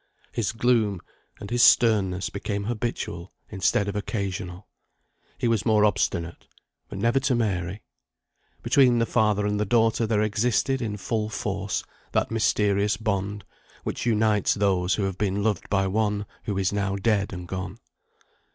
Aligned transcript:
His 0.31 0.51
gloom 0.51 0.99
and 1.39 1.51
his 1.51 1.61
sternness 1.61 2.31
became 2.31 2.63
habitual 2.63 3.33
instead 3.51 3.87
of 3.87 3.95
occasional. 3.95 4.67
He 5.37 5.47
was 5.47 5.63
more 5.63 5.85
obstinate. 5.85 6.47
But 6.89 6.97
never 6.97 7.19
to 7.19 7.35
Mary. 7.35 7.83
Between 8.63 8.97
the 8.97 9.05
father 9.05 9.45
and 9.45 9.59
the 9.59 9.63
daughter 9.65 10.07
there 10.07 10.23
existed 10.23 10.81
in 10.81 10.97
full 10.97 11.29
force 11.29 11.83
that 12.13 12.31
mysterious 12.31 12.97
bond 12.97 13.45
which 13.83 14.07
unites 14.07 14.55
those 14.55 14.95
who 14.95 15.03
have 15.03 15.19
been 15.19 15.43
loved 15.43 15.69
by 15.69 15.85
one 15.85 16.25
who 16.45 16.57
is 16.57 16.73
now 16.73 16.95
dead 16.95 17.31
and 17.31 17.47
gone. 17.47 17.77